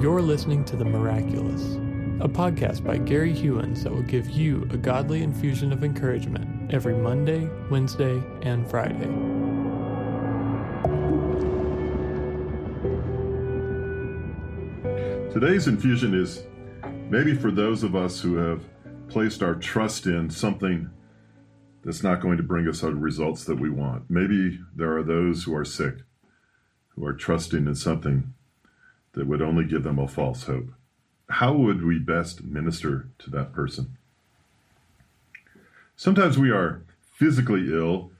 You're 0.00 0.22
listening 0.22 0.64
to 0.64 0.76
The 0.76 0.84
Miraculous, 0.86 1.74
a 2.20 2.26
podcast 2.26 2.82
by 2.82 2.96
Gary 2.96 3.34
Hewins 3.34 3.84
that 3.84 3.92
will 3.92 4.00
give 4.00 4.30
you 4.30 4.66
a 4.70 4.78
godly 4.78 5.22
infusion 5.22 5.74
of 5.74 5.84
encouragement 5.84 6.72
every 6.72 6.94
Monday, 6.94 7.46
Wednesday, 7.70 8.22
and 8.40 8.66
Friday. 8.66 9.04
Today's 15.34 15.68
infusion 15.68 16.14
is 16.14 16.44
maybe 17.10 17.34
for 17.34 17.50
those 17.50 17.82
of 17.82 17.94
us 17.94 18.22
who 18.22 18.36
have 18.36 18.64
placed 19.08 19.42
our 19.42 19.54
trust 19.54 20.06
in 20.06 20.30
something 20.30 20.88
that's 21.84 22.02
not 22.02 22.22
going 22.22 22.38
to 22.38 22.42
bring 22.42 22.66
us 22.66 22.80
the 22.80 22.94
results 22.94 23.44
that 23.44 23.60
we 23.60 23.68
want. 23.68 24.04
Maybe 24.08 24.60
there 24.74 24.96
are 24.96 25.02
those 25.02 25.44
who 25.44 25.54
are 25.54 25.66
sick, 25.66 25.96
who 26.88 27.04
are 27.04 27.12
trusting 27.12 27.66
in 27.66 27.74
something 27.74 28.32
that 29.12 29.26
would 29.26 29.42
only 29.42 29.64
give 29.64 29.82
them 29.82 29.98
a 29.98 30.08
false 30.08 30.44
hope. 30.44 30.70
How 31.28 31.52
would 31.52 31.84
we 31.84 31.98
best 31.98 32.42
minister 32.42 33.08
to 33.18 33.30
that 33.30 33.52
person? 33.52 33.96
Sometimes 35.96 36.38
we 36.38 36.50
are 36.50 36.82
physically 37.14 37.72
ill 37.72 38.10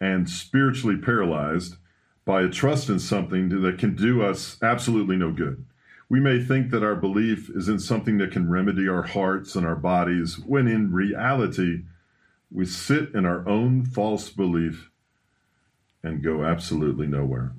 and 0.00 0.28
spiritually 0.28 0.96
paralyzed 0.96 1.76
by 2.24 2.42
a 2.42 2.48
trust 2.48 2.88
in 2.88 2.98
something 2.98 3.48
that 3.62 3.78
can 3.78 3.96
do 3.96 4.22
us 4.22 4.56
absolutely 4.62 5.16
no 5.16 5.32
good. 5.32 5.64
We 6.08 6.20
may 6.20 6.42
think 6.42 6.70
that 6.70 6.82
our 6.82 6.96
belief 6.96 7.50
is 7.50 7.68
in 7.68 7.78
something 7.78 8.18
that 8.18 8.32
can 8.32 8.50
remedy 8.50 8.88
our 8.88 9.02
hearts 9.02 9.54
and 9.54 9.64
our 9.64 9.76
bodies, 9.76 10.38
when 10.38 10.66
in 10.66 10.92
reality, 10.92 11.84
we 12.50 12.66
sit 12.66 13.14
in 13.14 13.24
our 13.24 13.48
own 13.48 13.84
false 13.84 14.28
belief 14.28 14.90
and 16.02 16.22
go 16.22 16.44
absolutely 16.44 17.06
nowhere. 17.06 17.52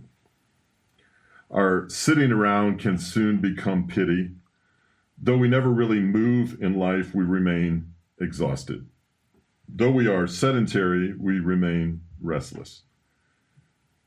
Our 1.52 1.90
sitting 1.90 2.32
around 2.32 2.80
can 2.80 2.98
soon 2.98 3.42
become 3.42 3.88
pity. 3.88 4.32
Though 5.22 5.38
we 5.38 5.50
never 5.50 5.70
really 5.70 6.00
move 6.00 6.58
in 6.62 6.80
life, 6.80 7.14
we 7.14 7.26
remain 7.26 7.94
exhausted. 8.20 8.88
Though 9.68 9.92
we 9.92 10.08
are 10.08 10.28
sedentary, 10.28 11.14
we 11.18 11.40
remain 11.40 12.02
restless. 12.22 12.84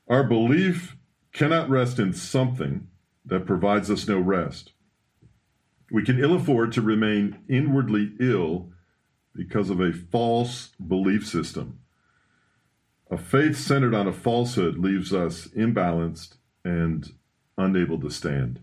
Our 0.08 0.24
belief 0.24 0.96
cannot 1.32 1.68
rest 1.68 1.98
in 1.98 2.12
something 2.14 2.88
that 3.26 3.46
provides 3.46 3.90
us 3.90 4.08
no 4.08 4.18
rest. 4.18 4.72
We 5.90 6.02
can 6.02 6.18
ill 6.18 6.34
afford 6.34 6.72
to 6.72 6.82
remain 6.82 7.40
inwardly 7.48 8.12
ill 8.20 8.70
because 9.34 9.68
of 9.68 9.80
a 9.80 9.92
false 9.92 10.72
belief 10.86 11.26
system. 11.26 11.80
A 13.10 13.18
faith 13.18 13.58
centered 13.58 13.94
on 13.94 14.08
a 14.08 14.12
falsehood 14.12 14.78
leaves 14.78 15.12
us 15.12 15.48
imbalanced 15.48 16.36
and 16.64 17.12
unable 17.56 18.00
to 18.00 18.10
stand. 18.10 18.60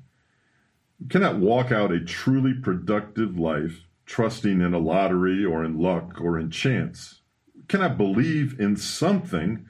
We 1.00 1.08
cannot 1.08 1.40
walk 1.40 1.72
out 1.72 1.92
a 1.92 2.00
truly 2.00 2.54
productive 2.54 3.40
life 3.40 3.86
trusting 4.06 4.62
in 4.62 4.74
a 4.74 4.80
lottery 4.80 5.44
or 5.46 5.64
in 5.64 5.80
luck 5.80 6.20
or 6.20 6.38
in 6.38 6.52
chance. 6.52 7.22
We 7.56 7.64
cannot 7.68 7.98
believe 7.98 8.60
in 8.60 8.76
something. 8.76 9.66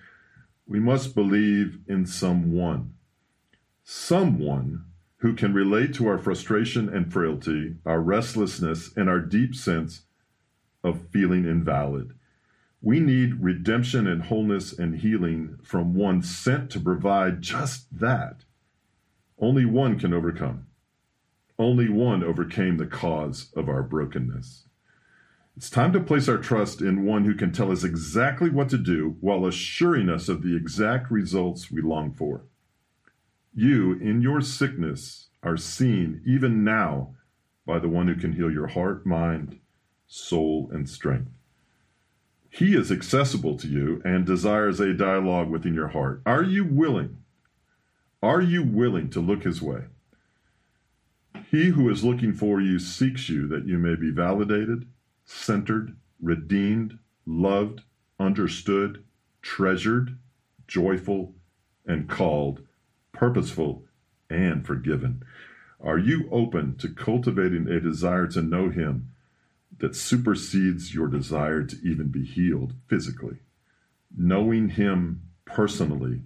We 0.67 0.79
must 0.79 1.15
believe 1.15 1.79
in 1.87 2.05
someone. 2.05 2.95
Someone 3.83 4.85
who 5.17 5.33
can 5.35 5.53
relate 5.53 5.93
to 5.93 6.07
our 6.07 6.17
frustration 6.17 6.89
and 6.89 7.13
frailty, 7.13 7.75
our 7.85 8.01
restlessness, 8.01 8.91
and 8.97 9.07
our 9.07 9.19
deep 9.19 9.53
sense 9.55 10.01
of 10.83 11.07
feeling 11.09 11.45
invalid. 11.45 12.13
We 12.81 12.99
need 12.99 13.43
redemption 13.43 14.07
and 14.07 14.23
wholeness 14.23 14.73
and 14.73 14.95
healing 14.95 15.59
from 15.61 15.93
one 15.93 16.23
sent 16.23 16.71
to 16.71 16.79
provide 16.79 17.41
just 17.43 17.85
that. 17.99 18.43
Only 19.41 19.65
one 19.65 19.97
can 19.97 20.13
overcome. 20.13 20.67
Only 21.57 21.89
one 21.89 22.23
overcame 22.23 22.77
the 22.77 22.85
cause 22.85 23.51
of 23.55 23.67
our 23.67 23.81
brokenness. 23.81 24.65
It's 25.57 25.69
time 25.69 25.91
to 25.93 25.99
place 25.99 26.29
our 26.29 26.37
trust 26.37 26.79
in 26.79 27.05
one 27.05 27.25
who 27.25 27.33
can 27.33 27.51
tell 27.51 27.71
us 27.71 27.83
exactly 27.83 28.49
what 28.49 28.69
to 28.69 28.77
do 28.77 29.17
while 29.19 29.45
assuring 29.45 30.09
us 30.09 30.29
of 30.29 30.43
the 30.43 30.55
exact 30.55 31.11
results 31.11 31.71
we 31.71 31.81
long 31.81 32.13
for. 32.13 32.43
You, 33.53 33.93
in 33.93 34.21
your 34.21 34.41
sickness, 34.41 35.27
are 35.43 35.57
seen 35.57 36.21
even 36.25 36.63
now 36.63 37.15
by 37.65 37.79
the 37.79 37.89
one 37.89 38.07
who 38.07 38.15
can 38.15 38.33
heal 38.33 38.51
your 38.51 38.67
heart, 38.67 39.05
mind, 39.05 39.59
soul, 40.07 40.69
and 40.71 40.87
strength. 40.87 41.31
He 42.49 42.75
is 42.75 42.91
accessible 42.91 43.57
to 43.57 43.67
you 43.67 44.01
and 44.05 44.25
desires 44.25 44.79
a 44.79 44.93
dialogue 44.93 45.49
within 45.49 45.73
your 45.73 45.89
heart. 45.89 46.21
Are 46.25 46.43
you 46.43 46.63
willing? 46.63 47.20
Are 48.21 48.41
you 48.41 48.63
willing 48.63 49.09
to 49.11 49.19
look 49.19 49.43
his 49.43 49.61
way? 49.61 49.85
He 51.49 51.69
who 51.69 51.89
is 51.89 52.03
looking 52.03 52.33
for 52.33 52.61
you 52.61 52.79
seeks 52.79 53.29
you 53.29 53.47
that 53.47 53.65
you 53.65 53.77
may 53.77 53.95
be 53.95 54.11
validated, 54.11 54.87
centered, 55.25 55.95
redeemed, 56.21 56.99
loved, 57.25 57.81
understood, 58.19 59.03
treasured, 59.41 60.17
joyful, 60.67 61.35
and 61.85 62.07
called, 62.07 62.61
purposeful, 63.11 63.85
and 64.29 64.65
forgiven. 64.65 65.23
Are 65.79 65.97
you 65.97 66.29
open 66.31 66.77
to 66.77 66.89
cultivating 66.89 67.67
a 67.67 67.79
desire 67.79 68.27
to 68.27 68.41
know 68.41 68.69
him 68.69 69.11
that 69.81 69.95
supersedes 69.95 70.93
your 70.93 71.07
desire 71.07 71.63
to 71.63 71.75
even 71.83 72.07
be 72.09 72.23
healed 72.23 72.73
physically. 72.87 73.37
Knowing 74.15 74.69
Him 74.69 75.23
personally 75.45 76.21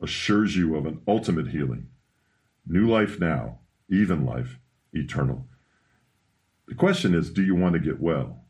assures 0.00 0.56
you 0.56 0.76
of 0.76 0.86
an 0.86 1.00
ultimate 1.06 1.48
healing, 1.48 1.88
new 2.66 2.88
life 2.88 3.18
now, 3.18 3.58
even 3.88 4.24
life, 4.24 4.58
eternal. 4.92 5.46
The 6.66 6.74
question 6.74 7.14
is 7.14 7.30
do 7.30 7.42
you 7.42 7.54
want 7.54 7.74
to 7.74 7.78
get 7.78 8.00
well? 8.00 8.44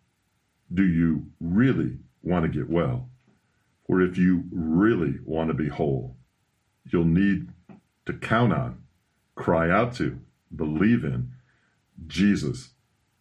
Do 0.73 0.85
you 0.85 1.27
really 1.41 1.99
want 2.23 2.45
to 2.45 2.59
get 2.59 2.69
well? 2.69 3.09
Or 3.85 4.03
if 4.03 4.19
you 4.19 4.45
really 4.51 5.15
want 5.25 5.49
to 5.49 5.55
be 5.55 5.69
whole, 5.69 6.17
you'll 6.85 7.05
need 7.05 7.49
to 8.07 8.13
count 8.13 8.53
on, 8.53 8.83
cry 9.35 9.71
out 9.71 9.95
to, 9.95 10.19
believe 10.55 11.05
in 11.05 11.33
Jesus, 12.07 12.71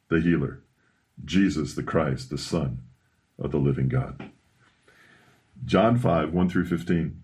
the 0.10 0.20
healer. 0.20 0.64
Jesus 1.26 1.74
the 1.74 1.84
Christ, 1.84 2.30
the 2.30 2.38
Son 2.38 2.82
of 3.40 3.52
the 3.52 3.58
living 3.58 3.88
God. 3.88 4.30
John 5.66 5.98
5, 5.98 6.34
1 6.34 6.50
through 6.50 6.66
15. 6.66 7.24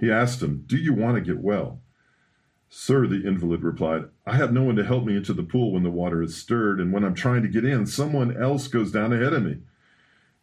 he 0.00 0.10
asked 0.10 0.42
him, 0.42 0.64
Do 0.66 0.76
you 0.76 0.94
want 0.94 1.16
to 1.16 1.20
get 1.20 1.42
well? 1.42 1.80
Sir, 2.68 3.06
the 3.06 3.26
invalid 3.26 3.62
replied, 3.62 4.04
I 4.26 4.36
have 4.36 4.52
no 4.52 4.62
one 4.64 4.76
to 4.76 4.84
help 4.84 5.04
me 5.04 5.16
into 5.16 5.32
the 5.32 5.42
pool 5.42 5.72
when 5.72 5.82
the 5.82 5.90
water 5.90 6.22
is 6.22 6.36
stirred, 6.36 6.80
and 6.80 6.92
when 6.92 7.04
I'm 7.04 7.14
trying 7.14 7.42
to 7.42 7.48
get 7.48 7.64
in, 7.64 7.86
someone 7.86 8.36
else 8.36 8.68
goes 8.68 8.90
down 8.90 9.12
ahead 9.12 9.32
of 9.32 9.44
me. 9.44 9.58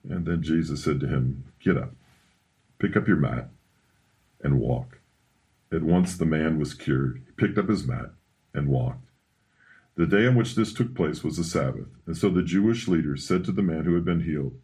And 0.09 0.25
then 0.25 0.41
Jesus 0.41 0.83
said 0.83 0.99
to 1.01 1.07
him, 1.07 1.43
Get 1.59 1.77
up, 1.77 1.93
pick 2.79 2.95
up 2.95 3.07
your 3.07 3.17
mat, 3.17 3.49
and 4.41 4.59
walk. 4.59 4.99
At 5.71 5.83
once 5.83 6.17
the 6.17 6.25
man 6.25 6.59
was 6.59 6.73
cured. 6.73 7.23
He 7.25 7.31
picked 7.31 7.57
up 7.57 7.69
his 7.69 7.85
mat 7.85 8.11
and 8.53 8.67
walked. 8.67 9.09
The 9.95 10.07
day 10.07 10.25
on 10.25 10.35
which 10.35 10.55
this 10.55 10.73
took 10.73 10.95
place 10.95 11.23
was 11.23 11.37
the 11.37 11.43
Sabbath, 11.43 11.87
and 12.07 12.17
so 12.17 12.29
the 12.29 12.41
Jewish 12.41 12.87
leaders 12.87 13.27
said 13.27 13.43
to 13.45 13.51
the 13.51 13.61
man 13.61 13.85
who 13.85 13.93
had 13.93 14.05
been 14.05 14.21
healed, 14.21 14.59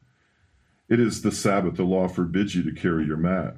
It 0.88 1.00
is 1.00 1.22
the 1.22 1.32
Sabbath, 1.32 1.76
the 1.76 1.84
law 1.84 2.08
forbids 2.08 2.56
you 2.56 2.64
to 2.64 2.80
carry 2.80 3.06
your 3.06 3.18
mat. 3.18 3.58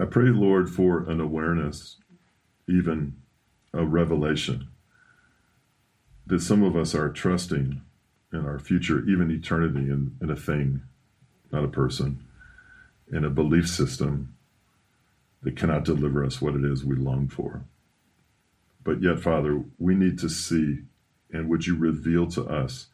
I 0.00 0.04
pray, 0.04 0.28
Lord, 0.28 0.70
for 0.70 1.08
an 1.10 1.20
awareness, 1.20 1.96
even 2.68 3.16
a 3.72 3.84
revelation 3.84 4.68
that 6.26 6.40
some 6.40 6.62
of 6.62 6.76
us 6.76 6.94
are 6.94 7.08
trusting 7.08 7.80
in 8.32 8.46
our 8.46 8.58
future, 8.58 9.02
even 9.08 9.30
eternity, 9.30 9.90
in, 9.90 10.16
in 10.20 10.30
a 10.30 10.36
thing, 10.36 10.82
not 11.50 11.64
a 11.64 11.68
person, 11.68 12.22
in 13.10 13.24
a 13.24 13.30
belief 13.30 13.66
system 13.68 14.34
that 15.42 15.56
cannot 15.56 15.84
deliver 15.84 16.24
us 16.24 16.40
what 16.40 16.54
it 16.54 16.64
is 16.64 16.84
we 16.84 16.94
long 16.94 17.26
for. 17.28 17.64
But 18.84 19.02
yet, 19.02 19.20
Father, 19.20 19.64
we 19.78 19.94
need 19.94 20.18
to 20.18 20.28
see, 20.28 20.80
and 21.32 21.48
would 21.48 21.66
you 21.66 21.76
reveal 21.76 22.26
to 22.32 22.44
us 22.44 22.88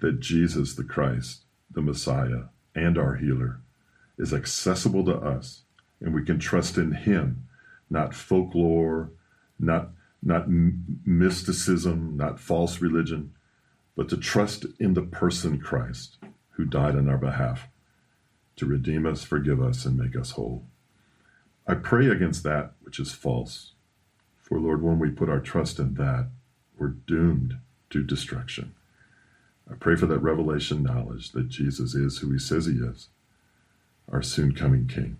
that 0.00 0.20
Jesus, 0.20 0.74
the 0.74 0.84
Christ, 0.84 1.44
the 1.70 1.82
Messiah, 1.82 2.44
and 2.74 2.98
our 2.98 3.16
healer, 3.16 3.60
is 4.18 4.34
accessible 4.34 5.04
to 5.06 5.14
us, 5.16 5.62
and 6.00 6.14
we 6.14 6.24
can 6.24 6.38
trust 6.38 6.78
in 6.78 6.92
Him, 6.92 7.48
not 7.90 8.14
folklore, 8.14 9.10
not, 9.58 9.90
not 10.22 10.46
mysticism, 10.48 12.16
not 12.16 12.40
false 12.40 12.80
religion, 12.80 13.32
but 13.96 14.08
to 14.08 14.16
trust 14.16 14.66
in 14.78 14.94
the 14.94 15.02
person 15.02 15.58
Christ 15.58 16.18
who 16.50 16.64
died 16.64 16.96
on 16.96 17.08
our 17.08 17.18
behalf 17.18 17.68
to 18.56 18.66
redeem 18.66 19.06
us, 19.06 19.24
forgive 19.24 19.62
us, 19.62 19.84
and 19.84 19.96
make 19.96 20.16
us 20.16 20.32
whole. 20.32 20.64
I 21.66 21.74
pray 21.74 22.08
against 22.08 22.42
that 22.42 22.72
which 22.80 22.98
is 22.98 23.12
false. 23.12 23.72
For, 24.40 24.58
Lord, 24.58 24.82
when 24.82 24.98
we 24.98 25.10
put 25.10 25.28
our 25.28 25.40
trust 25.40 25.78
in 25.78 25.94
that, 25.94 26.28
we're 26.76 26.88
doomed 26.88 27.58
to 27.90 28.02
destruction. 28.02 28.74
I 29.70 29.74
pray 29.74 29.96
for 29.96 30.06
that 30.06 30.18
revelation 30.18 30.82
knowledge 30.82 31.32
that 31.32 31.48
Jesus 31.48 31.94
is 31.94 32.18
who 32.18 32.32
he 32.32 32.38
says 32.38 32.66
he 32.66 32.72
is, 32.72 33.08
our 34.10 34.22
soon 34.22 34.54
coming 34.54 34.86
King. 34.86 35.18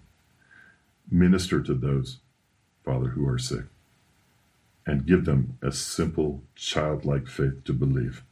Minister 1.10 1.62
to 1.62 1.74
those, 1.74 2.18
Father, 2.84 3.08
who 3.08 3.26
are 3.28 3.38
sick, 3.38 3.64
and 4.86 5.06
give 5.06 5.24
them 5.24 5.58
a 5.62 5.72
simple, 5.72 6.42
childlike 6.54 7.28
faith 7.28 7.64
to 7.64 7.72
believe 7.72 8.24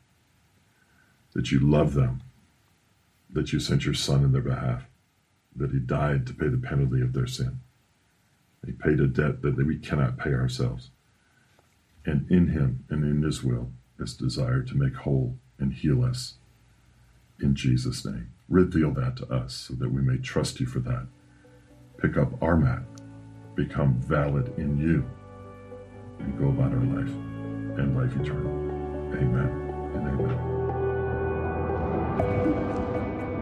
that 1.34 1.50
you 1.50 1.60
love 1.60 1.94
them, 1.94 2.22
that 3.30 3.52
you 3.52 3.60
sent 3.60 3.84
your 3.84 3.94
Son 3.94 4.24
in 4.24 4.32
their 4.32 4.40
behalf, 4.40 4.84
that 5.54 5.70
he 5.70 5.78
died 5.78 6.26
to 6.26 6.34
pay 6.34 6.48
the 6.48 6.56
penalty 6.56 7.02
of 7.02 7.12
their 7.12 7.26
sin. 7.26 7.60
He 8.64 8.72
paid 8.72 9.00
a 9.00 9.06
debt 9.06 9.42
that 9.42 9.56
we 9.56 9.78
cannot 9.78 10.18
pay 10.18 10.32
ourselves. 10.32 10.90
And 12.04 12.30
in 12.30 12.48
him 12.48 12.84
and 12.88 13.04
in 13.04 13.22
his 13.22 13.42
will 13.42 13.70
is 13.98 14.14
desire 14.14 14.62
to 14.62 14.76
make 14.76 14.94
whole 14.94 15.36
and 15.58 15.72
heal 15.72 16.04
us. 16.04 16.34
In 17.40 17.54
Jesus' 17.54 18.04
name. 18.04 18.30
Reveal 18.48 18.92
that 18.92 19.16
to 19.16 19.26
us 19.32 19.54
so 19.54 19.74
that 19.74 19.92
we 19.92 20.00
may 20.00 20.18
trust 20.18 20.60
you 20.60 20.66
for 20.66 20.78
that. 20.80 21.06
Pick 21.98 22.16
up 22.16 22.42
our 22.42 22.56
mat, 22.56 22.82
become 23.54 23.94
valid 23.94 24.52
in 24.58 24.78
you, 24.78 25.04
and 26.18 26.38
go 26.38 26.48
about 26.48 26.72
our 26.72 26.80
life 26.80 27.14
and 27.78 27.96
life 27.96 28.14
eternal. 28.20 28.52
Amen 29.14 29.48
and 29.94 30.08
amen. 30.20 30.56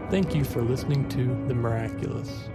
Thank 0.09 0.33
you 0.35 0.43
for 0.43 0.61
listening 0.61 1.09
to 1.09 1.25
The 1.47 1.53
Miraculous. 1.53 2.49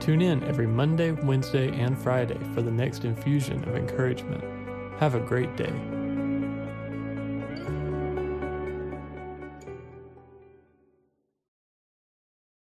Tune 0.00 0.22
in 0.22 0.42
every 0.44 0.66
Monday, 0.66 1.12
Wednesday, 1.12 1.68
and 1.78 1.98
Friday 1.98 2.38
for 2.54 2.62
the 2.62 2.70
next 2.70 3.04
infusion 3.04 3.62
of 3.68 3.76
encouragement. 3.76 4.42
Have 4.98 5.14
a 5.14 5.20
great 5.20 5.56
day. 5.56 5.72